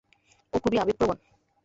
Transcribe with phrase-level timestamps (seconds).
[0.53, 1.17] ও খুবই আবেগপ্রবণ।